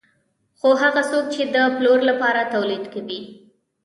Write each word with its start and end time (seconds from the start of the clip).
خو 0.59 0.69
هغه 0.81 1.01
څوک 1.11 1.25
چې 1.33 1.41
د 1.53 1.55
پلور 1.75 1.99
لپاره 2.09 2.49
تولید 2.53 2.83
کوي 2.93 3.21